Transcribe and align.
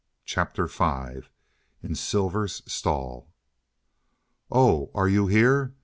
CHAPTER 0.25 0.65
V. 0.65 1.29
In 1.83 1.93
Silver's 1.93 2.63
Stall. 2.65 3.29
"Oh, 4.49 4.89
are 4.95 5.07
YOU 5.07 5.27
here? 5.27 5.75